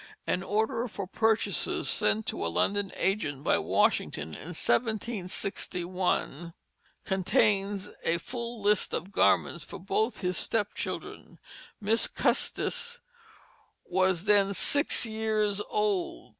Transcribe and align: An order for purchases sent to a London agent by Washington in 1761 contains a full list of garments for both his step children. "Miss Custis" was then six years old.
An 0.25 0.41
order 0.41 0.87
for 0.87 1.05
purchases 1.05 1.87
sent 1.87 2.25
to 2.25 2.43
a 2.43 2.47
London 2.49 2.91
agent 2.95 3.43
by 3.43 3.59
Washington 3.59 4.29
in 4.29 4.47
1761 4.57 6.55
contains 7.05 7.87
a 8.03 8.17
full 8.17 8.59
list 8.63 8.95
of 8.95 9.11
garments 9.11 9.63
for 9.63 9.77
both 9.79 10.21
his 10.21 10.39
step 10.39 10.73
children. 10.73 11.37
"Miss 11.79 12.07
Custis" 12.07 12.99
was 13.85 14.23
then 14.23 14.55
six 14.55 15.05
years 15.05 15.61
old. 15.69 16.29